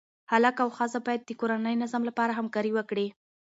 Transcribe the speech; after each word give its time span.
هلک 0.31 0.57
او 0.63 0.69
ښځه 0.77 0.99
باید 1.05 1.21
د 1.25 1.31
کورني 1.39 1.73
نظم 1.83 2.01
لپاره 2.09 2.31
همکاري 2.39 2.71
وکړي. 2.73 3.07